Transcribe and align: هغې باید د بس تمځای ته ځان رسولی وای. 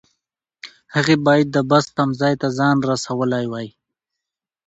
هغې 0.95 1.15
باید 1.27 1.47
د 1.51 1.57
بس 1.69 1.85
تمځای 1.97 2.33
ته 2.41 2.47
ځان 2.57 2.75
رسولی 2.91 3.45
وای. 3.51 3.67